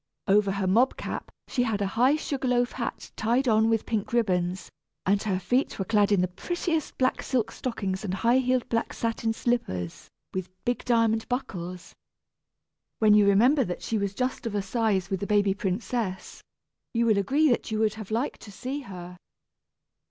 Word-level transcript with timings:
Over 0.27 0.53
her 0.53 0.65
mob 0.65 0.97
cap 0.97 1.29
she 1.47 1.61
had 1.61 1.79
a 1.79 1.85
high 1.93 2.15
sugar 2.15 2.47
loaf 2.47 2.71
hat 2.71 3.11
tied 3.15 3.47
on 3.47 3.69
with 3.69 3.85
pink 3.85 4.13
ribbons, 4.13 4.71
and 5.05 5.21
her 5.21 5.37
feet 5.37 5.77
were 5.77 5.85
clad 5.85 6.11
in 6.11 6.21
the 6.21 6.27
prettiest 6.27 6.97
black 6.97 7.21
silk 7.21 7.51
stockings 7.51 8.03
and 8.03 8.15
high 8.15 8.39
heeled 8.39 8.67
black 8.67 8.93
satin 8.95 9.31
slippers, 9.31 10.09
with 10.33 10.49
big 10.65 10.83
diamond 10.85 11.29
buckles. 11.29 11.93
When 12.97 13.13
you 13.13 13.27
remember 13.27 13.63
that 13.63 13.83
she 13.83 13.99
was 13.99 14.15
just 14.15 14.47
of 14.47 14.55
a 14.55 14.63
size 14.63 15.11
with 15.11 15.19
the 15.19 15.27
baby 15.27 15.53
princess, 15.53 16.41
you 16.95 17.05
will 17.05 17.19
agree 17.19 17.49
that 17.51 17.69
you 17.69 17.77
would 17.77 17.93
have 17.93 18.09
liked 18.09 18.41
to 18.41 18.51
see 18.51 18.79
her. 18.79 19.19